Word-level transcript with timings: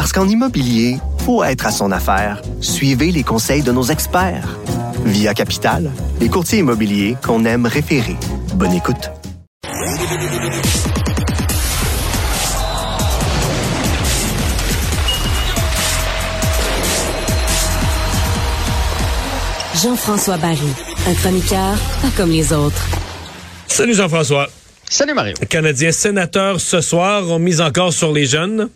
Parce 0.00 0.14
qu'en 0.14 0.26
immobilier, 0.26 0.96
faut 1.26 1.44
être 1.44 1.66
à 1.66 1.70
son 1.70 1.92
affaire. 1.92 2.40
Suivez 2.62 3.12
les 3.12 3.22
conseils 3.22 3.60
de 3.60 3.70
nos 3.70 3.82
experts. 3.82 4.58
Via 5.04 5.34
Capital, 5.34 5.90
les 6.18 6.30
courtiers 6.30 6.60
immobiliers 6.60 7.18
qu'on 7.22 7.44
aime 7.44 7.66
référer. 7.66 8.16
Bonne 8.54 8.72
écoute. 8.72 9.10
Jean-François 19.82 20.38
Barry, 20.38 20.56
un 21.10 21.14
chroniqueur 21.14 21.76
pas 22.00 22.08
comme 22.16 22.30
les 22.30 22.54
autres. 22.54 22.88
Salut 23.66 23.92
Jean-François. 23.92 24.48
Salut 24.88 25.12
Mario. 25.12 25.34
Les 25.42 25.46
Canadiens 25.46 25.92
sénateurs 25.92 26.58
ce 26.58 26.80
soir 26.80 27.28
ont 27.28 27.38
mis 27.38 27.60
encore 27.60 27.92
sur 27.92 28.12
les 28.14 28.24
jeunes. 28.24 28.70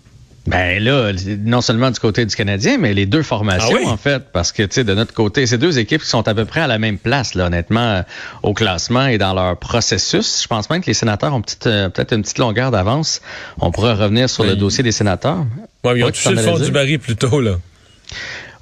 Ben 0.47 0.83
là, 0.83 1.11
non 1.43 1.63
seulement 1.63 1.91
du 1.91 1.99
côté 1.99 2.27
du 2.27 2.37
Canadien, 2.37 2.77
mais 2.79 2.93
les 2.93 3.07
deux 3.07 3.23
formations, 3.23 3.77
Ah 3.77 3.79
oui? 3.81 3.87
en 3.87 3.97
fait. 3.97 4.25
Parce 4.31 4.53
que, 4.53 4.63
tu 4.63 4.75
sais, 4.75 4.85
de 4.85 4.93
notre 4.95 5.15
côté, 5.15 5.47
ces 5.47 5.57
deux 5.57 5.79
équipes 5.79 6.03
qui 6.03 6.09
sont 6.09 6.29
à 6.29 6.35
peu 6.35 6.45
près 6.45 6.61
à 6.61 6.67
la 6.67 6.79
même 6.79 6.99
place, 6.99 7.35
là, 7.35 7.47
honnêtement, 7.47 7.81
euh, 7.81 8.03
au 8.43 8.53
classement 8.53 9.07
et 9.07 9.17
dans 9.17 9.33
leur 9.33 9.57
processus. 9.59 10.43
Je 10.43 10.47
pense 10.47 10.69
même 10.69 10.83
que 10.83 10.87
les 10.87 10.93
sénateurs 10.95 11.33
ont 11.33 11.41
petite, 11.41 11.67
euh, 11.67 11.89
peut-être 11.89 12.13
une 12.15 12.21
petite 12.21 12.37
longueur 12.39 12.71
d'avance. 12.71 13.23
On 13.59 13.71
pourrait 13.71 13.95
revenir 13.95 14.29
sur 14.29 14.45
le 14.45 14.51
Oui. 14.53 14.59
dossier 14.59 14.85
des 14.85 14.93
sénateurs. 14.93 15.47
Ouais, 15.83 15.99
ils 15.99 16.05
ont 16.05 16.11
touché 16.11 16.31
le 16.31 16.37
fond 16.37 16.59
du 16.59 16.71
baril 16.71 16.99
plus 16.99 17.17
tôt, 17.17 17.41
là. 17.41 17.57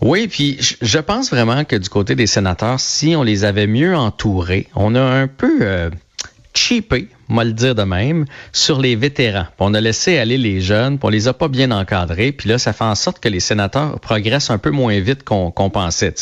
Oui, 0.01 0.29
puis 0.29 0.59
je- 0.61 0.75
je 0.83 0.98
pense 0.98 1.31
vraiment 1.31 1.64
que 1.64 1.75
du 1.77 1.89
côté 1.89 2.14
des 2.14 2.27
sénateurs, 2.29 2.79
si 2.79 3.14
on 3.17 3.23
les 3.25 3.45
avait 3.45 3.67
mieux 3.67 3.97
entourés, 3.97 4.69
on 4.77 4.95
a 4.95 5.01
un 5.01 5.27
peu 5.27 5.59
euh, 5.62 5.91
cheapé, 6.55 7.09
moi 7.28 7.45
le 7.45 7.53
dire 7.53 7.75
de 7.75 7.83
même, 7.83 8.25
sur 8.53 8.81
les 8.81 8.97
vétérans. 8.97 9.45
Puis 9.45 9.56
on 9.61 9.75
a 9.75 9.81
laissé 9.81 10.19
aller 10.19 10.39
les 10.39 10.61
jeunes, 10.61 10.98
puis 10.98 11.06
on 11.06 11.11
les 11.11 11.29
a 11.29 11.33
pas 11.33 11.48
bien 11.48 11.70
encadrés. 11.70 12.33
Puis 12.33 12.48
là, 12.48 12.59
ça 12.59 12.73
fait 12.73 12.84
en 12.84 12.95
sorte 12.95 13.20
que 13.20 13.29
les 13.29 13.41
sénateurs 13.41 13.98
progressent 14.01 14.51
un 14.51 14.59
peu 14.59 14.70
moins 14.70 14.98
vite 15.01 15.23
qu'on 15.25 15.51
qu'on 15.51 15.70
pensait. 15.70 16.14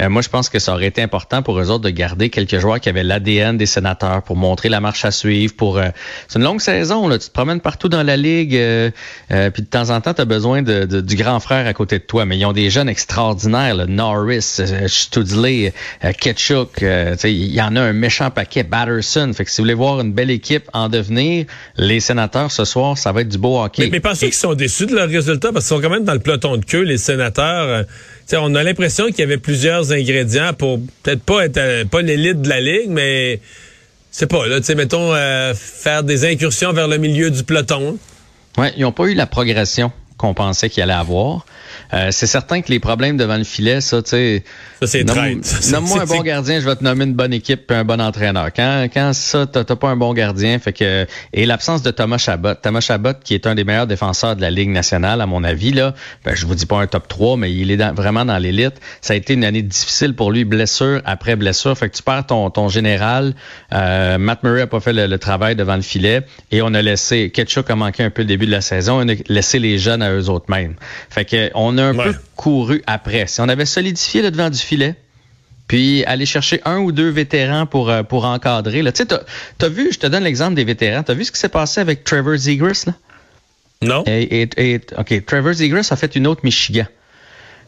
Euh, 0.00 0.08
moi, 0.08 0.22
je 0.22 0.28
pense 0.28 0.48
que 0.48 0.58
ça 0.58 0.72
aurait 0.72 0.86
été 0.86 1.02
important 1.02 1.42
pour 1.42 1.58
eux 1.60 1.70
autres 1.70 1.84
de 1.84 1.90
garder 1.90 2.30
quelques 2.30 2.58
joueurs 2.58 2.80
qui 2.80 2.88
avaient 2.88 3.04
l'ADN 3.04 3.56
des 3.56 3.66
sénateurs 3.66 4.22
pour 4.22 4.36
montrer 4.36 4.68
la 4.68 4.80
marche 4.80 5.04
à 5.04 5.10
suivre. 5.10 5.54
Pour 5.56 5.78
euh, 5.78 5.88
C'est 6.28 6.38
une 6.38 6.44
longue 6.44 6.60
saison, 6.60 7.08
là. 7.08 7.18
tu 7.18 7.28
te 7.28 7.32
promènes 7.32 7.60
partout 7.60 7.88
dans 7.88 8.02
la 8.02 8.16
ligue, 8.16 8.54
euh, 8.56 8.90
euh, 9.32 9.50
puis 9.50 9.62
de 9.62 9.68
temps 9.68 9.90
en 9.90 10.00
temps, 10.00 10.14
tu 10.14 10.20
as 10.22 10.24
besoin 10.24 10.62
de, 10.62 10.84
de- 10.84 11.00
du 11.00 11.16
grand 11.16 11.40
frère 11.40 11.66
à 11.66 11.74
côté 11.74 11.98
de 11.98 12.04
toi. 12.04 12.24
Mais 12.24 12.38
ils 12.38 12.44
ont 12.46 12.52
des 12.52 12.70
jeunes 12.70 12.88
extraordinaires, 12.88 13.74
là. 13.74 13.86
Norris, 13.86 14.56
euh, 14.60 14.86
Studley, 14.88 15.72
euh, 16.04 16.12
Ketchuk, 16.12 16.80
il 16.82 17.52
y 17.54 17.60
en 17.60 17.76
a 17.76 17.80
un 17.80 17.92
méchant 17.92 18.30
paquet, 18.30 18.62
Batterson. 18.62 19.30
Fait 19.34 19.44
que 19.44 19.50
si 19.50 19.58
vous 19.60 19.64
voulez 19.64 19.74
voir 19.74 20.00
une 20.00 20.12
belle 20.12 20.27
équipe 20.30 20.68
en 20.72 20.88
devenir, 20.88 21.46
les 21.76 22.00
sénateurs 22.00 22.50
ce 22.50 22.64
soir, 22.64 22.96
ça 22.96 23.12
va 23.12 23.22
être 23.22 23.28
du 23.28 23.38
beau 23.38 23.60
hockey. 23.60 23.84
Mais, 23.84 23.90
mais 23.90 24.00
pensez 24.00 24.26
qu'ils 24.26 24.34
sont 24.34 24.54
déçus 24.54 24.86
de 24.86 24.94
leur 24.94 25.08
résultat 25.08 25.52
parce 25.52 25.66
qu'ils 25.66 25.76
sont 25.76 25.82
quand 25.82 25.90
même 25.90 26.04
dans 26.04 26.14
le 26.14 26.20
peloton 26.20 26.56
de 26.56 26.64
queue, 26.64 26.82
les 26.82 26.98
sénateurs. 26.98 27.68
Euh, 27.68 27.82
on 28.38 28.54
a 28.54 28.62
l'impression 28.62 29.06
qu'il 29.06 29.20
y 29.20 29.22
avait 29.22 29.38
plusieurs 29.38 29.92
ingrédients 29.92 30.52
pour 30.52 30.80
peut-être 31.02 31.22
pas 31.22 31.44
être 31.44 31.56
euh, 31.56 31.84
pas 31.84 32.02
l'élite 32.02 32.42
de 32.42 32.48
la 32.48 32.60
ligue, 32.60 32.90
mais 32.90 33.40
c'est 34.10 34.26
pas 34.26 34.46
là, 34.46 34.58
tu 34.58 34.66
sais, 34.66 34.74
mettons 34.74 35.14
euh, 35.14 35.54
faire 35.54 36.02
des 36.02 36.24
incursions 36.24 36.72
vers 36.72 36.88
le 36.88 36.98
milieu 36.98 37.30
du 37.30 37.44
peloton. 37.44 37.98
Ouais, 38.56 38.72
ils 38.76 38.82
n'ont 38.82 38.92
pas 38.92 39.04
eu 39.04 39.14
la 39.14 39.26
progression 39.26 39.92
qu'on 40.16 40.34
pensait 40.34 40.68
qu'ils 40.68 40.82
allaient 40.82 40.92
avoir. 40.92 41.46
Euh, 41.94 42.08
c'est 42.10 42.26
certain 42.26 42.60
que 42.62 42.70
les 42.70 42.78
problèmes 42.80 43.16
devant 43.16 43.36
le 43.36 43.44
filet, 43.44 43.80
ça, 43.80 44.02
tu 44.02 44.10
sais. 44.10 44.44
Ça, 45.42 45.60
c'est 45.60 45.72
Nomme-moi 45.72 46.02
un 46.02 46.06
bon 46.06 46.22
gardien, 46.22 46.60
je 46.60 46.64
vais 46.64 46.76
te 46.76 46.84
nommer 46.84 47.04
une 47.04 47.14
bonne 47.14 47.32
équipe 47.32 47.70
et 47.70 47.74
un 47.74 47.84
bon 47.84 48.00
entraîneur. 48.00 48.48
Quand, 48.54 48.86
quand 48.92 49.12
ça, 49.12 49.46
t'as 49.46 49.64
t'as 49.64 49.76
pas 49.76 49.88
un 49.88 49.96
bon 49.96 50.12
gardien, 50.14 50.58
fait 50.58 50.72
que 50.72 51.06
et 51.32 51.46
l'absence 51.46 51.82
de 51.82 51.90
Thomas 51.90 52.18
Chabot, 52.18 52.54
Thomas 52.54 52.80
Chabot 52.80 53.14
qui 53.22 53.34
est 53.34 53.46
un 53.46 53.54
des 53.54 53.64
meilleurs 53.64 53.86
défenseurs 53.86 54.36
de 54.36 54.40
la 54.40 54.50
Ligue 54.50 54.70
nationale 54.70 55.20
à 55.20 55.26
mon 55.26 55.42
avis 55.44 55.72
là, 55.72 55.94
ben, 56.24 56.34
je 56.34 56.46
vous 56.46 56.54
dis 56.54 56.66
pas 56.66 56.76
un 56.78 56.86
top 56.86 57.08
3, 57.08 57.36
mais 57.36 57.52
il 57.52 57.70
est 57.70 57.76
dans- 57.76 57.92
vraiment 57.94 58.24
dans 58.24 58.38
l'élite. 58.38 58.74
Ça 59.00 59.14
a 59.14 59.16
été 59.16 59.34
une 59.34 59.44
année 59.44 59.62
difficile 59.62 60.14
pour 60.14 60.30
lui, 60.30 60.44
blessure 60.44 61.00
après 61.04 61.34
blessure, 61.36 61.76
fait 61.76 61.88
que 61.88 61.96
tu 61.96 62.02
perds 62.02 62.26
ton 62.26 62.50
ton 62.50 62.68
général. 62.68 63.34
Euh, 63.72 64.18
Matt 64.18 64.42
Murray 64.44 64.62
a 64.62 64.66
pas 64.66 64.80
fait 64.80 64.92
le, 64.92 65.06
le 65.06 65.18
travail 65.18 65.56
devant 65.56 65.76
le 65.76 65.82
filet 65.82 66.22
et 66.52 66.62
on 66.62 66.72
a 66.74 66.82
laissé 66.82 67.30
Ketchuk 67.30 67.68
a 67.70 67.74
manqué 67.76 68.04
un 68.04 68.10
peu 68.10 68.22
le 68.22 68.28
début 68.28 68.46
de 68.46 68.52
la 68.52 68.60
saison, 68.60 69.00
on 69.04 69.08
a 69.08 69.14
laissé 69.28 69.58
les 69.58 69.78
jeunes 69.78 70.02
à 70.02 70.12
eux 70.12 70.28
autres 70.28 70.46
mêmes. 70.50 70.74
Fait 71.10 71.24
que 71.24 71.50
on 71.54 71.67
a 71.76 71.82
un 71.84 71.94
Ouais. 71.94 72.04
peu 72.04 72.14
couru 72.36 72.82
après. 72.86 73.26
Si 73.26 73.40
on 73.40 73.48
avait 73.48 73.66
solidifié 73.66 74.22
le 74.22 74.30
devant 74.30 74.48
du 74.48 74.58
filet, 74.58 74.94
puis 75.66 76.02
aller 76.06 76.24
chercher 76.24 76.62
un 76.64 76.78
ou 76.78 76.92
deux 76.92 77.10
vétérans 77.10 77.66
pour, 77.66 77.90
euh, 77.90 78.02
pour 78.02 78.24
encadrer. 78.24 78.80
Tu 78.84 78.90
sais, 78.94 79.04
t'as, 79.06 79.20
t'as 79.58 79.68
vu, 79.68 79.92
je 79.92 79.98
te 79.98 80.06
donne 80.06 80.24
l'exemple 80.24 80.54
des 80.54 80.64
vétérans, 80.64 81.02
t'as 81.02 81.12
vu 81.14 81.24
ce 81.26 81.32
qui 81.32 81.38
s'est 81.38 81.50
passé 81.50 81.80
avec 81.82 82.04
Trevor 82.04 82.36
Zegras? 82.38 82.84
Là? 82.86 82.94
Non? 83.82 84.02
Et, 84.06 84.42
et- 84.42 84.72
et- 84.74 84.80
OK, 84.96 85.24
Trevor 85.26 85.52
Zegras 85.52 85.88
a 85.90 85.96
fait 85.96 86.16
une 86.16 86.26
autre 86.26 86.40
Michigan. 86.44 86.86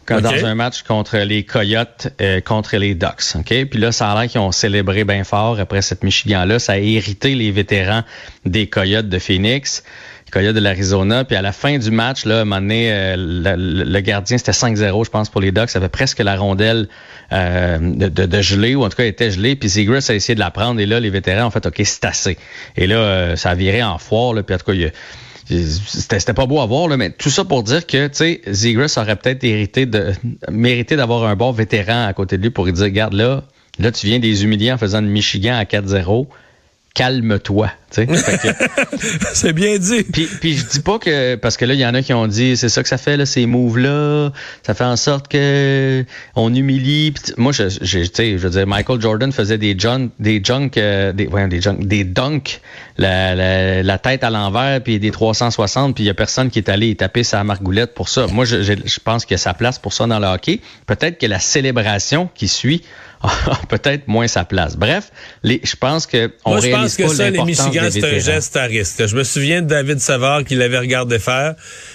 Dans 0.08 0.44
un 0.44 0.56
match 0.56 0.82
contre 0.82 1.18
les 1.18 1.44
Coyotes, 1.44 2.08
euh, 2.20 2.40
contre 2.40 2.76
les 2.78 2.96
Ducks. 2.96 3.36
OK? 3.36 3.46
Puis 3.70 3.78
là, 3.78 3.92
ça 3.92 4.10
a 4.10 4.20
l'air 4.20 4.28
qu'ils 4.28 4.40
ont 4.40 4.50
célébré 4.50 5.04
bien 5.04 5.22
fort 5.22 5.60
après 5.60 5.82
cette 5.82 6.02
Michigan-là. 6.02 6.58
Ça 6.58 6.72
a 6.72 6.78
irrité 6.78 7.36
les 7.36 7.52
vétérans 7.52 8.02
des 8.44 8.66
Coyotes 8.66 9.08
de 9.08 9.18
Phoenix, 9.20 9.84
les 10.30 10.40
Coyotes 10.40 10.54
de 10.54 10.60
l'Arizona. 10.60 11.24
Puis 11.24 11.36
à 11.36 11.42
la 11.42 11.52
fin 11.52 11.76
du 11.78 11.90
match, 11.90 12.24
là, 12.24 12.38
à 12.38 12.40
un 12.42 12.44
moment 12.44 12.60
donné, 12.60 12.92
euh, 12.92 13.16
le, 13.16 13.84
le 13.84 14.00
gardien, 14.00 14.38
c'était 14.38 14.52
5-0, 14.52 15.04
je 15.04 15.10
pense, 15.10 15.28
pour 15.28 15.40
les 15.40 15.50
Ducks. 15.50 15.70
Ça 15.70 15.78
avait 15.80 15.88
presque 15.88 16.20
la 16.20 16.36
rondelle 16.36 16.88
euh, 17.32 17.78
de, 17.80 18.08
de, 18.08 18.26
de 18.26 18.40
gelée, 18.40 18.74
ou 18.76 18.84
en 18.84 18.88
tout 18.88 18.96
cas, 18.96 19.02
elle 19.02 19.10
était 19.10 19.30
gelée. 19.30 19.56
Puis 19.56 19.68
Zegras 19.68 20.06
a 20.08 20.14
essayé 20.14 20.34
de 20.36 20.40
la 20.40 20.50
prendre. 20.50 20.80
Et 20.80 20.86
là, 20.86 21.00
les 21.00 21.10
vétérans 21.10 21.48
ont 21.48 21.50
fait, 21.50 21.66
OK, 21.66 21.80
c'est 21.84 22.04
assez. 22.04 22.38
Et 22.76 22.86
là, 22.86 22.96
euh, 22.96 23.36
ça 23.36 23.50
a 23.50 23.54
viré 23.56 23.82
en 23.82 23.98
foire. 23.98 24.32
Là, 24.34 24.42
puis 24.44 24.54
en 24.54 24.58
tout 24.58 24.66
cas, 24.66 24.72
il 24.72 24.80
y 24.82 24.86
a- 24.86 24.90
c'était 25.48 26.32
pas 26.32 26.46
beau 26.46 26.60
à 26.60 26.66
voir, 26.66 26.86
là, 26.86 26.96
mais 26.96 27.10
tout 27.10 27.28
ça 27.30 27.44
pour 27.44 27.64
dire 27.64 27.84
que, 27.84 28.08
Zegras 28.46 28.94
aurait 28.98 29.16
peut-être 29.16 29.42
hérité 29.42 29.84
de, 29.84 30.12
mérité 30.48 30.94
d'avoir 30.94 31.24
un 31.24 31.34
bon 31.34 31.50
vétéran 31.50 32.06
à 32.06 32.12
côté 32.12 32.38
de 32.38 32.42
lui 32.44 32.50
pour 32.50 32.66
lui 32.66 32.72
dire, 32.72 32.84
regarde 32.84 33.14
là, 33.14 33.42
là, 33.80 33.90
tu 33.90 34.06
viens 34.06 34.20
des 34.20 34.44
humilier 34.44 34.70
en 34.70 34.78
faisant 34.78 35.00
une 35.00 35.08
Michigan 35.08 35.56
à 35.56 35.64
4-0. 35.64 36.28
Calme-toi, 36.94 37.70
c'est 39.34 39.52
bien 39.52 39.78
dit. 39.78 40.02
puis, 40.04 40.26
puis 40.40 40.56
je 40.56 40.66
dis 40.66 40.80
pas 40.80 40.98
que 40.98 41.34
parce 41.36 41.56
que 41.56 41.64
là 41.64 41.74
il 41.74 41.80
y 41.80 41.86
en 41.86 41.94
a 41.94 42.02
qui 42.02 42.12
ont 42.14 42.26
dit 42.26 42.56
c'est 42.56 42.68
ça 42.68 42.82
que 42.82 42.88
ça 42.88 42.98
fait 42.98 43.16
là 43.16 43.26
ces 43.26 43.46
moves 43.46 43.78
là 43.78 44.30
ça 44.64 44.74
fait 44.74 44.84
en 44.84 44.96
sorte 44.96 45.28
que 45.28 46.04
on 46.36 46.54
humilie. 46.54 47.14
Moi 47.36 47.52
je 47.52 47.68
je- 47.68 48.00
je 48.04 48.36
veux 48.36 48.50
dire 48.50 48.66
Michael 48.66 49.00
Jordan 49.00 49.32
faisait 49.32 49.58
des 49.58 49.78
junk 49.78 50.10
des 50.18 50.40
junk 50.42 50.70
euh, 50.76 51.12
des 51.12 51.26
voyons, 51.26 51.48
des 51.48 51.60
junk 51.60 51.78
des 51.80 52.04
dunks 52.04 52.60
la, 52.96 53.34
la, 53.34 53.82
la 53.82 53.98
tête 53.98 54.24
à 54.24 54.30
l'envers 54.30 54.80
puis 54.82 54.98
des 54.98 55.10
360 55.10 55.94
puis 55.94 56.04
il 56.04 56.06
y 56.06 56.10
a 56.10 56.14
personne 56.14 56.50
qui 56.50 56.58
est 56.58 56.68
allé 56.68 56.94
taper 56.94 57.24
sa 57.24 57.42
margoulette 57.44 57.94
pour 57.94 58.08
ça. 58.08 58.26
Moi 58.26 58.44
je, 58.44 58.62
je, 58.62 58.74
je 58.84 59.00
pense 59.00 59.24
qu'il 59.24 59.34
y 59.34 59.36
a 59.36 59.38
sa 59.38 59.54
place 59.54 59.78
pour 59.78 59.92
ça 59.92 60.06
dans 60.06 60.18
le 60.18 60.26
hockey. 60.26 60.60
Peut-être 60.86 61.18
que 61.18 61.26
la 61.26 61.38
célébration 61.40 62.28
qui 62.34 62.48
suit 62.48 62.82
a 63.22 63.28
peut-être 63.68 64.08
moins 64.08 64.26
sa 64.28 64.44
place. 64.44 64.76
Bref 64.76 65.12
les, 65.42 65.60
je 65.62 65.76
pense 65.76 66.06
que 66.06 66.32
on 66.44 66.52
Moi, 66.52 66.60
je 66.60 66.66
réalise 66.66 66.82
pense 66.82 66.96
que 66.96 67.02
pas 67.02 67.14
ça, 67.14 67.30
les 67.30 67.36
C'est 67.90 68.00
un 68.04 68.18
geste 68.34 68.56
à 68.56 68.64
risque. 68.64 69.06
Je 69.06 69.16
me 69.16 69.24
souviens 69.24 69.62
de 69.62 69.66
David 69.68 70.00
Savard 70.00 70.44
qui 70.44 70.54
l'avait 70.54 70.78
regardé 70.78 71.18
faire. 71.18 71.54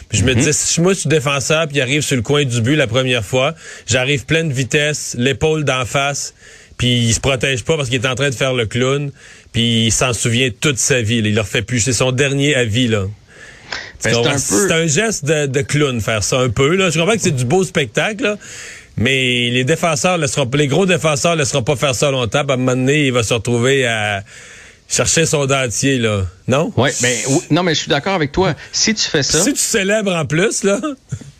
Puis 0.10 0.20
je 0.20 0.24
me 0.24 0.34
disais, 0.36 0.54
si 0.54 0.82
moi, 0.82 0.94
je 0.94 1.00
suis 1.00 1.10
défenseur, 1.10 1.68
puis 1.68 1.78
il 1.78 1.82
arrive 1.82 2.02
sur 2.02 2.16
le 2.16 2.22
coin 2.22 2.44
du 2.46 2.62
but 2.62 2.76
la 2.76 2.88
première 2.88 3.24
fois, 3.24 3.54
j'arrive 3.88 4.26
pleine 4.26 4.52
vitesse, 4.52 5.16
l'épaule 5.18 5.64
d'en 5.66 5.86
face, 5.86 6.34
puis 6.78 7.06
il 7.08 7.14
se 7.14 7.20
protège 7.20 7.64
pas 7.64 7.76
parce 7.78 7.90
qu'il 7.90 8.02
est 8.04 8.08
en 8.08 8.16
train 8.16 8.30
de 8.30 8.36
faire 8.36 8.54
le 8.54 8.66
clown, 8.66 9.12
puis 9.52 9.86
il 9.88 9.92
s'en 9.92 10.14
souvient 10.14 10.50
toute 10.60 10.78
sa 10.78 11.02
vie. 11.02 11.22
là. 11.22 11.30
Il 11.30 11.36
leur 11.36 11.48
fait 11.48 11.62
plus. 11.62 11.80
C'est 11.80 11.94
son 11.94 12.12
dernier 12.12 12.56
avis, 12.56 12.88
là. 12.88 13.06
Ben, 14.04 14.12
c'est 14.12 14.16
un 14.30 14.34
peu- 14.34 14.68
C'est 14.68 14.74
un 14.74 14.88
geste 14.88 15.26
de, 15.26 15.46
de 15.48 15.62
clown, 15.62 16.00
faire 16.02 16.24
ça 16.24 16.38
un 16.40 16.50
peu. 16.50 16.76
Là. 16.76 16.90
Je 16.92 17.00
comprends 17.00 17.16
que 17.16 17.22
c'est 17.22 17.32
du 17.36 17.46
beau 17.46 17.64
spectacle, 17.64 18.24
là, 18.24 18.38
mais 18.98 19.50
les 19.50 19.64
défenseurs 19.64 20.18
laisseront, 20.18 20.50
les 20.54 20.68
gros 20.68 20.86
défenseurs 20.86 21.36
laisseront 21.36 21.64
pas 21.64 21.76
faire 21.76 21.96
ça 21.96 22.12
longtemps. 22.12 22.40
À 22.48 22.54
un 22.54 22.58
moment 22.58 22.76
donné, 22.76 23.08
il 23.08 23.12
va 23.14 23.24
se 23.24 23.34
retrouver 23.34 23.86
à 23.88 24.24
chercher 24.88 25.26
son 25.26 25.46
dentier, 25.46 25.98
là. 25.98 26.24
Non? 26.48 26.72
Ouais, 26.78 26.92
ben 27.02 27.16
oui, 27.30 27.40
non, 27.52 27.64
mais 27.64 27.74
je 27.74 27.80
suis 27.82 27.90
d'accord 27.90 28.14
avec 28.14 28.32
toi. 28.32 28.54
Si 28.72 28.94
tu 28.94 29.04
fais 29.04 29.24
ça, 29.24 29.42
Si 29.42 29.54
tu 29.54 29.60
célèbres 29.60 30.14
en 30.16 30.26
plus, 30.26 30.64
là, 30.64 30.80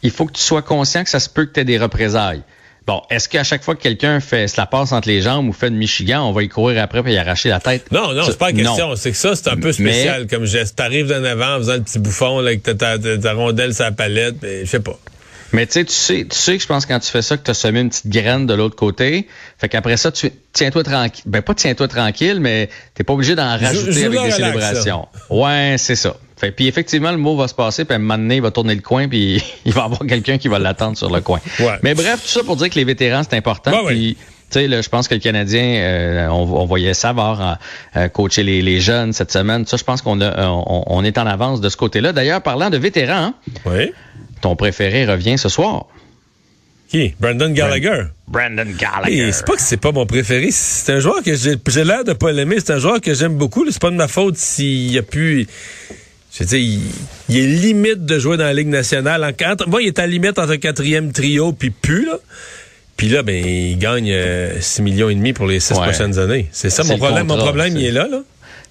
il 0.04 0.12
faut 0.12 0.26
que 0.26 0.34
tu 0.34 0.42
sois 0.42 0.62
conscient 0.62 1.04
que 1.04 1.10
ça 1.10 1.20
se 1.20 1.30
peut 1.30 1.46
que 1.46 1.54
tu 1.54 1.60
aies 1.60 1.66
des 1.66 1.78
représailles. 1.78 2.42
Bon, 2.88 3.02
est-ce 3.10 3.28
qu'à 3.28 3.44
chaque 3.44 3.64
fois 3.64 3.74
que 3.76 3.82
quelqu'un 3.82 4.20
fait 4.20 4.48
se 4.48 4.58
la 4.58 4.68
passe 4.68 4.92
entre 4.92 5.08
les 5.08 5.20
jambes 5.24 5.48
ou 5.50 5.54
fait 5.54 5.72
de 5.72 5.76
Michigan, 5.76 6.22
on 6.30 6.32
va 6.32 6.44
y 6.44 6.50
courir 6.50 6.84
après 6.84 7.02
et 7.08 7.14
y 7.14 7.18
arracher 7.18 7.50
la 7.50 7.60
tête? 7.60 7.92
non, 7.92 8.14
non, 8.14 8.22
c'est 8.26 8.38
pas 8.38 8.52
la 8.52 8.54
question. 8.54 8.96
C'est 8.96 9.10
que 9.12 9.18
ça, 9.18 9.36
c'est 9.36 9.48
un 9.50 9.56
peu 9.56 9.74
Mais- 9.80 9.92
spécial 9.92 10.28
comme 10.28 10.46
geste. 10.46 10.76
T'arrives 10.76 11.08
d'un 11.08 11.24
avant 11.24 11.56
en 11.56 11.58
faisant 11.58 11.74
le 11.74 11.82
petit 11.82 11.98
bouffon, 11.98 12.42
là, 12.42 12.50
avec 12.50 12.62
ta, 12.62 12.76
ta, 12.76 13.00
ta 13.00 13.34
rondelle 13.34 13.74
sur 13.74 13.86
la 13.86 13.92
palette, 13.92 14.36
mais 14.44 14.66
je 14.66 14.70
sais 14.70 14.80
pas. 14.80 15.00
Mais 15.54 15.66
tu 15.66 15.74
sais, 15.74 15.86
tu 15.86 15.94
sais, 15.94 16.26
tu 16.30 16.38
sais 16.38 16.58
que 16.58 16.64
je 16.64 16.68
pense 16.68 16.86
quand 16.86 17.00
tu 17.00 17.10
fais 17.10 17.22
ça 17.22 17.38
que 17.38 17.44
tu 17.44 17.52
as 17.52 17.54
semé 17.54 17.80
une 17.80 17.90
petite 17.90 18.08
graine 18.08 18.46
de 18.46 18.54
l'autre 18.54 18.76
côté. 18.76 19.28
Fait 19.58 19.70
qu'après 19.70 19.98
ça, 19.98 20.12
tu 20.12 20.32
tiens-toi 20.54 20.84
tranquille. 20.84 21.24
Ben 21.26 21.42
pas 21.42 21.54
tiens-toi 21.54 21.88
tranquille, 21.88 22.40
mais 22.40 22.70
t'es 22.94 23.04
pas 23.04 23.14
obligé 23.14 23.36
d'en 23.36 23.58
rajouter 23.58 24.06
avec 24.06 24.22
des 24.22 24.32
célébrations. 24.32 25.08
Ouais, 25.30 25.76
c'est 25.78 25.96
ça. 25.96 26.16
Fait, 26.38 26.52
puis 26.52 26.68
effectivement, 26.68 27.12
le 27.12 27.18
mot 27.18 27.36
va 27.38 27.48
se 27.48 27.54
passer, 27.54 27.86
puis 27.86 27.94
à 27.94 27.96
un 27.96 28.00
moment 28.00 28.18
donné, 28.18 28.38
il 28.38 28.42
va 28.42 28.52
tourner 28.52 28.76
le 28.76 28.82
coin, 28.82 29.08
puis 29.08 29.42
il 29.66 29.72
va 29.72 29.82
y 29.82 29.86
avoir 29.86 30.02
quelqu'un 30.02 30.38
qui 30.38 30.48
va 30.48 30.60
l'attendre 30.60 30.98
sur 30.98 31.10
le 31.10 31.22
coin. 31.22 31.40
Mais 31.82 31.94
bref, 31.94 32.22
tout 32.24 32.28
ça 32.28 32.44
pour 32.44 32.58
dire 32.58 32.70
que 32.70 32.76
les 32.76 32.84
vétérans, 32.84 33.22
c'est 33.24 33.38
important. 33.38 33.86
puis, 33.86 34.18
tu 34.52 34.60
sais, 34.60 34.82
je 34.82 34.90
pense 34.90 35.08
que 35.08 35.16
le 35.16 35.22
Canadien, 35.22 35.64
euh, 35.64 36.28
on, 36.28 36.66
voyait 36.66 36.94
savoir 36.94 37.58
euh, 37.96 38.08
coacher 38.10 38.44
les, 38.44 38.80
jeunes 38.80 39.14
cette 39.14 39.32
semaine. 39.32 39.66
Ça, 39.66 39.78
je 39.78 39.84
pense 39.84 40.02
qu'on 40.02 40.20
on, 40.22 41.04
est 41.04 41.18
en 41.18 41.26
avance 41.26 41.62
de 41.62 41.70
ce 41.70 41.78
côté-là. 41.78 42.12
D'ailleurs, 42.14 42.42
parlant 42.42 42.70
de 42.70 42.78
vétérans, 42.78 43.34
oui. 43.66 43.92
Ton 44.42 44.56
préféré 44.56 45.06
revient 45.06 45.38
ce 45.38 45.50
soir. 45.50 45.88
Qui? 46.88 47.16
Brandon 47.20 47.50
Gallagher. 47.50 48.04
Brandon 48.28 48.68
Gallagher. 48.78 49.32
C'est 49.32 49.46
pas 49.46 49.56
que 49.56 49.62
c'est 49.62 49.78
pas 49.78 49.92
mon 49.92 50.06
préféré. 50.06 50.50
C'est 50.52 50.94
un 50.94 51.00
joueur 51.00 51.24
que 51.24 51.36
j'ai 51.36 51.84
l'air 51.84 52.04
de 52.04 52.14
pas 52.14 52.32
l'aimer. 52.32 52.58
C'est 52.60 52.74
un 52.74 52.80
joueur 52.80 53.02
que 53.02 53.14
j'aime 53.14 53.36
beaucoup. 53.36 53.66
C'est 53.70 53.82
pas 53.82 53.90
de 53.90 53.96
ma 53.96 54.08
faute 54.08 54.38
s'il 54.38 54.98
a 54.98 55.02
pu 55.02 55.48
je 56.38 56.44
veux 56.44 56.50
dire, 56.50 56.82
il, 57.30 57.38
est 57.38 57.48
limite 57.48 58.06
de 58.06 58.20
jouer 58.20 58.36
dans 58.36 58.44
la 58.44 58.54
Ligue 58.54 58.68
nationale. 58.68 59.24
En, 59.24 59.70
moi, 59.70 59.82
il 59.82 59.88
est 59.88 60.00
à 60.00 60.06
limite 60.06 60.38
entre 60.38 60.56
quatrième 60.56 61.14
trio 61.14 61.54
puis 61.54 61.70
plus, 61.70 62.06
là. 62.06 62.18
Puis 62.98 63.10
là, 63.10 63.24
ben, 63.24 63.36
il 63.36 63.78
gagne 63.78 64.14
6 64.60 64.80
euh, 64.80 64.84
millions 64.84 65.10
et 65.10 65.16
demi 65.16 65.34
pour 65.34 65.48
les 65.48 65.60
six 65.60 65.74
prochaines 65.74 66.18
années. 66.18 66.48
C'est 66.52 66.70
ça 66.70 66.84
mon 66.84 66.98
problème. 66.98 67.28
Mon 67.28 67.38
problème, 67.38 67.76
il 67.76 67.86
est 67.86 67.92
là, 67.92 68.08
là. 68.10 68.22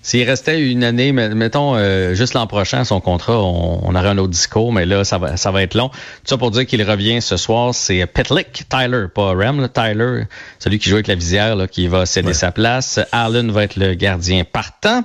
S'il 0.04 0.28
restait 0.28 0.60
une 0.60 0.84
année, 0.84 1.12
mettons 1.12 1.76
euh, 1.76 2.12
juste 2.12 2.34
l'an 2.34 2.46
prochain, 2.46 2.84
son 2.84 3.00
contrat, 3.00 3.38
on, 3.38 3.94
aurait 3.94 4.10
un 4.10 4.18
autre 4.18 4.32
discours, 4.32 4.70
mais 4.70 4.84
là, 4.84 5.02
ça 5.02 5.16
va, 5.16 5.38
ça 5.38 5.50
va 5.50 5.62
être 5.62 5.74
long. 5.74 5.88
Tout 5.88 6.26
ça 6.26 6.36
pour 6.36 6.50
dire 6.50 6.66
qu'il 6.66 6.82
revient 6.82 7.22
ce 7.22 7.38
soir, 7.38 7.74
c'est 7.74 8.04
Petlick, 8.04 8.68
Tyler, 8.68 9.06
pas 9.12 9.30
Rem, 9.30 9.66
Tyler, 9.72 10.24
celui 10.58 10.78
qui 10.78 10.90
joue 10.90 10.96
avec 10.96 11.06
la 11.06 11.14
visière, 11.14 11.56
là, 11.56 11.66
qui 11.66 11.88
va 11.88 12.04
céder 12.04 12.34
sa 12.34 12.52
place. 12.52 13.00
Allen 13.12 13.50
va 13.50 13.64
être 13.64 13.76
le 13.76 13.94
gardien 13.94 14.44
partant. 14.44 15.04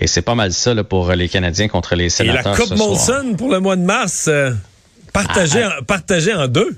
Et 0.00 0.06
c'est 0.06 0.22
pas 0.22 0.34
mal 0.34 0.54
ça 0.54 0.72
là, 0.72 0.82
pour 0.82 1.12
les 1.12 1.28
Canadiens 1.28 1.68
contre 1.68 1.94
les 1.94 2.08
sénateurs. 2.08 2.56
Et 2.56 2.58
la 2.58 2.64
Coupe 2.64 2.78
Molson 2.78 3.34
pour 3.36 3.50
le 3.50 3.60
mois 3.60 3.76
de 3.76 3.82
mars, 3.82 4.28
euh, 4.28 4.52
partagée, 5.12 5.62
ah, 5.62 5.80
ah. 5.86 6.44
en 6.44 6.48
deux. 6.48 6.74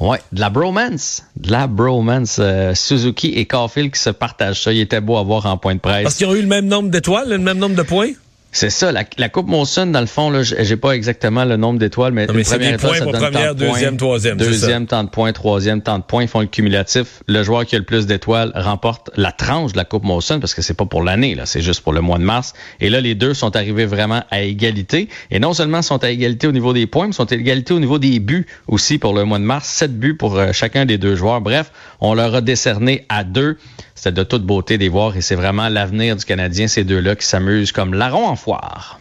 Ouais, 0.00 0.18
de 0.32 0.40
la 0.40 0.48
bromance. 0.48 1.22
De 1.36 1.50
la 1.50 1.66
bromance. 1.66 2.38
Euh, 2.40 2.74
Suzuki 2.74 3.28
et 3.36 3.44
Caulfield 3.44 3.92
qui 3.92 4.00
se 4.00 4.10
partagent 4.10 4.62
ça. 4.62 4.72
Il 4.72 4.80
était 4.80 5.00
beau 5.00 5.18
à 5.18 5.22
voir 5.22 5.44
en 5.46 5.58
point 5.58 5.74
de 5.74 5.80
presse. 5.80 6.04
Parce 6.04 6.14
qu'ils 6.14 6.26
ont 6.26 6.34
eu 6.34 6.40
le 6.40 6.48
même 6.48 6.66
nombre 6.66 6.88
d'étoiles, 6.88 7.28
le 7.28 7.38
même 7.38 7.58
nombre 7.58 7.76
de 7.76 7.82
points? 7.82 8.12
C'est 8.52 8.70
ça, 8.70 8.90
la, 8.90 9.28
Coupe 9.28 9.46
Monson, 9.46 9.86
dans 9.86 10.00
le 10.00 10.06
fond, 10.06 10.28
là, 10.28 10.42
j'ai 10.42 10.76
pas 10.76 10.92
exactement 10.92 11.44
le 11.44 11.56
nombre 11.56 11.78
d'étoiles, 11.78 12.12
mais, 12.12 12.26
mais 12.34 12.42
c'est 12.42 12.58
des 12.58 12.76
points 12.76 12.98
pour 12.98 13.12
première, 13.12 13.54
deuxième, 13.54 13.96
troisième. 13.96 14.36
Deuxième 14.36 14.86
temps 14.86 15.04
de 15.04 15.08
points, 15.08 15.32
troisième 15.32 15.82
temps 15.82 15.98
de 15.98 16.02
points, 16.02 16.22
ils 16.22 16.28
font 16.28 16.40
le 16.40 16.46
cumulatif. 16.46 17.22
Le 17.28 17.44
joueur 17.44 17.64
qui 17.64 17.76
a 17.76 17.78
le 17.78 17.84
plus 17.84 18.06
d'étoiles 18.06 18.50
remporte 18.56 19.10
la 19.16 19.30
tranche 19.30 19.72
de 19.72 19.76
la 19.76 19.84
Coupe 19.84 20.02
Monson 20.02 20.40
parce 20.40 20.54
que 20.54 20.62
c'est 20.62 20.74
pas 20.74 20.84
pour 20.84 21.04
l'année, 21.04 21.36
là, 21.36 21.46
c'est 21.46 21.62
juste 21.62 21.82
pour 21.82 21.92
le 21.92 22.00
mois 22.00 22.18
de 22.18 22.24
mars. 22.24 22.54
Et 22.80 22.90
là, 22.90 23.00
les 23.00 23.14
deux 23.14 23.34
sont 23.34 23.54
arrivés 23.54 23.86
vraiment 23.86 24.24
à 24.30 24.40
égalité. 24.40 25.08
Et 25.30 25.38
non 25.38 25.54
seulement 25.54 25.80
sont 25.80 26.02
à 26.02 26.10
égalité 26.10 26.48
au 26.48 26.52
niveau 26.52 26.72
des 26.72 26.88
points, 26.88 27.06
mais 27.06 27.12
sont 27.12 27.30
à 27.30 27.36
égalité 27.36 27.72
au 27.72 27.80
niveau 27.80 28.00
des 28.00 28.18
buts 28.18 28.46
aussi 28.66 28.98
pour 28.98 29.14
le 29.14 29.24
mois 29.24 29.38
de 29.38 29.44
mars. 29.44 29.68
Sept 29.68 29.96
buts 29.96 30.16
pour 30.16 30.36
euh, 30.36 30.50
chacun 30.52 30.86
des 30.86 30.98
deux 30.98 31.14
joueurs. 31.14 31.40
Bref, 31.40 31.70
on 32.00 32.14
leur 32.14 32.34
a 32.34 32.40
décerné 32.40 33.06
à 33.08 33.22
deux. 33.22 33.58
C'était 33.94 34.12
de 34.12 34.22
toute 34.22 34.44
beauté 34.44 34.78
des 34.78 34.88
voir 34.88 35.14
et 35.14 35.20
c'est 35.20 35.34
vraiment 35.34 35.68
l'avenir 35.68 36.16
du 36.16 36.24
Canadien, 36.24 36.68
ces 36.68 36.84
deux-là 36.84 37.16
qui 37.16 37.26
s'amusent 37.26 37.70
comme 37.70 37.92
larron 37.92 38.26
en 38.26 38.34
foire. 38.44 39.00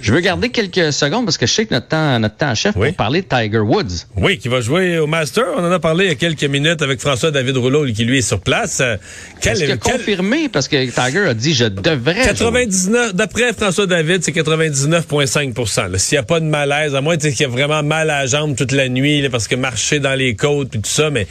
Je 0.00 0.12
veux 0.12 0.20
garder 0.20 0.50
quelques 0.50 0.92
secondes 0.92 1.24
parce 1.24 1.38
que 1.38 1.46
je 1.46 1.52
sais 1.52 1.66
que 1.66 1.72
notre 1.72 1.88
temps, 1.88 2.18
notre 2.18 2.36
temps 2.36 2.54
chef 2.54 2.74
pour 2.74 2.92
parler 2.94 3.22
de 3.22 3.26
Tiger 3.26 3.60
Woods. 3.60 4.06
Oui, 4.16 4.38
qui 4.38 4.48
va 4.48 4.60
jouer 4.60 4.98
au 4.98 5.06
Master. 5.06 5.44
On 5.56 5.64
en 5.64 5.70
a 5.70 5.78
parlé 5.78 6.06
il 6.06 6.08
y 6.08 6.12
a 6.12 6.16
quelques 6.16 6.44
minutes 6.44 6.82
avec 6.82 7.00
François-David 7.00 7.56
Rouleau 7.56 7.86
qui 7.86 8.04
lui 8.04 8.18
est 8.18 8.22
sur 8.22 8.40
place. 8.40 8.80
Euh, 8.80 8.96
quel, 9.40 9.62
Est-ce 9.62 9.76
confirmé? 9.76 10.48
Parce 10.48 10.68
que 10.68 10.76
Tiger 10.84 11.28
a 11.28 11.34
dit 11.34 11.54
je 11.54 11.64
devrais 11.64 12.24
99 12.24 13.14
d'après 13.14 13.52
François-David, 13.52 14.22
c'est 14.22 14.32
99.5% 14.32 15.98
S'il 15.98 16.16
n'y 16.16 16.18
a 16.18 16.22
pas 16.22 16.40
de 16.40 16.46
malaise, 16.46 16.94
à 16.94 17.00
moins 17.00 17.16
qu'il 17.16 17.40
y 17.40 17.44
a 17.44 17.48
vraiment 17.48 17.82
mal 17.82 18.10
à 18.10 18.22
la 18.22 18.26
jambe 18.26 18.56
toute 18.56 18.72
la 18.72 18.88
nuit 18.88 19.28
parce 19.30 19.48
que 19.48 19.54
marcher 19.54 20.00
dans 20.00 20.14
les 20.14 20.34
côtes 20.34 20.74
et 20.74 20.80
tout 20.80 20.90
ça, 20.90 21.10
mais 21.10 21.26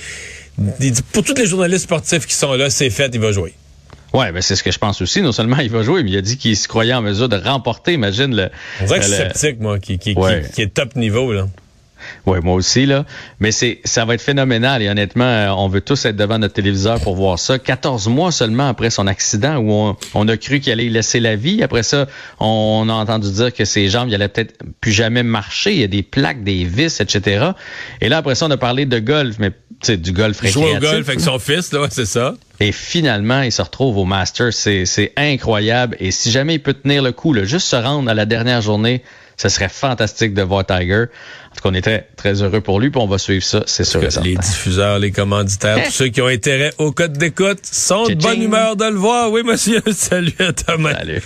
pour 1.12 1.24
tous 1.24 1.36
les 1.36 1.46
journalistes 1.46 1.84
sportifs 1.84 2.26
qui 2.26 2.34
sont 2.34 2.54
là, 2.54 2.70
c'est 2.70 2.90
fait, 2.90 3.12
il 3.14 3.20
va 3.20 3.32
jouer. 3.32 3.54
Ouais, 4.16 4.32
ben 4.32 4.42
c'est 4.42 4.56
ce 4.56 4.64
que 4.64 4.72
je 4.72 4.80
pense 4.80 5.02
aussi. 5.02 5.22
Non 5.22 5.32
seulement 5.32 5.58
il 5.58 5.70
va 5.70 5.84
jouer, 5.84 6.04
mais 6.04 6.12
il 6.12 6.18
a 6.18 6.22
dit 6.22 6.38
qu'il 6.38 6.56
se 6.56 6.68
croyait 6.68 6.94
en 6.94 7.02
mesure 7.02 7.30
de 7.30 7.38
remporter. 7.38 7.94
Imagine 7.94 8.36
le. 8.36 8.50
On 8.82 8.86
dirait 8.86 9.00
que 9.00 9.06
suis 9.06 9.16
sceptique, 9.16 9.60
moi, 9.60 9.80
qui, 9.80 10.00
qui, 10.00 10.16
qui, 10.16 10.62
est 10.62 10.74
top 10.74 10.96
niveau, 10.96 11.34
là. 11.34 11.48
Oui, 12.26 12.40
moi 12.44 12.54
aussi, 12.54 12.86
là. 12.86 13.06
Mais 13.40 13.52
c'est, 13.52 13.80
ça 13.84 14.06
va 14.06 14.16
être 14.16 14.22
phénoménal 14.22 14.82
et 14.82 14.90
honnêtement, 14.90 15.26
euh, 15.26 15.50
on 15.50 15.68
veut 15.68 15.82
tous 15.82 16.06
être 16.06 16.16
devant 16.16 16.40
notre 16.40 16.54
téléviseur 16.54 17.00
pour 17.00 17.16
voir 17.16 17.40
ça. 17.40 17.60
14 17.60 18.08
mois 18.08 18.32
seulement 18.32 18.68
après 18.68 18.90
son 18.90 19.08
accident 19.08 19.58
où 19.58 19.96
on, 20.14 20.28
a 20.28 20.38
cru 20.38 20.60
qu'il 20.60 20.72
allait 20.72 20.90
laisser 20.90 21.20
la 21.20 21.36
vie. 21.36 21.64
Après 21.64 21.84
ça, 21.84 22.08
on, 22.40 22.88
a 22.90 22.94
entendu 22.94 23.32
dire 23.32 23.54
que 23.54 23.66
ses 23.66 23.90
jambes, 23.90 24.10
il 24.10 24.16
allait 24.16 24.28
peut-être 24.28 24.64
plus 24.82 24.92
jamais 24.92 25.24
marcher. 25.24 25.74
Il 25.74 25.80
y 25.80 25.84
a 25.84 25.88
des 25.88 26.04
plaques, 26.04 26.44
des 26.44 26.64
vis, 26.64 27.00
etc. 27.00 27.52
Et 28.02 28.10
là, 28.10 28.18
après 28.18 28.36
ça, 28.36 28.46
on 28.48 28.52
a 28.52 28.58
parlé 28.58 28.86
de 28.86 29.00
golf, 29.00 29.36
mais 29.40 29.52
c'est 29.82 30.02
du 30.02 30.12
golf 30.12 30.40
récréatif. 30.40 30.72
Joue 30.72 30.78
au 30.78 30.80
golf 30.80 31.10
avec 31.10 31.22
son 31.22 31.40
fils, 31.40 31.72
là, 31.74 31.88
c'est 31.90 32.06
ça. 32.06 32.34
Et 32.60 32.72
finalement, 32.72 33.42
il 33.42 33.52
se 33.52 33.62
retrouve 33.62 33.98
au 33.98 34.06
Masters. 34.06 34.54
C'est 34.54 35.14
incroyable. 35.18 35.98
Et 36.00 36.12
si 36.12 36.32
jamais 36.32 36.56
il 36.56 36.62
peut 36.62 36.74
tenir 36.74 37.04
le 37.04 37.12
coup, 37.12 37.34
là, 37.34 37.44
juste 37.44 37.68
se 37.68 37.76
rendre 37.76 38.10
à 38.10 38.14
la 38.14 38.26
dernière 38.26 38.62
journée, 38.62 39.04
ce 39.38 39.50
serait 39.50 39.70
fantastique 39.70 40.34
de 40.34 40.42
voir 40.42 40.66
Tiger. 40.66 41.04
En 41.04 41.56
tout 41.56 41.62
cas, 41.62 41.70
on 41.70 41.74
est 41.74 41.82
très, 41.82 42.08
très 42.16 42.42
heureux 42.42 42.62
pour 42.62 42.80
lui, 42.80 42.90
puis 42.90 43.02
on 43.02 43.08
va 43.08 43.18
suivre 43.18 43.44
ça, 43.44 43.64
c'est 43.66 43.84
sûr. 43.84 44.02
les 44.24 44.36
diffuseurs, 44.36 45.00
les 45.00 45.12
commanditaires, 45.12 45.84
tous 45.86 45.92
ceux 45.92 46.08
qui 46.08 46.22
ont 46.22 46.28
intérêt 46.28 46.72
au 46.78 46.92
code 46.92 47.18
d'écoute 47.18 47.60
sont 47.64 48.06
de 48.06 48.16
bonne 48.16 48.42
humeur 48.42 48.76
de 48.76 48.86
le 48.86 48.96
voir. 48.96 49.32
Oui, 49.32 49.44
monsieur. 49.44 49.82
Salut 49.92 50.36
à 50.40 50.54
Thomas. 50.54 50.94
Salut. 50.94 51.22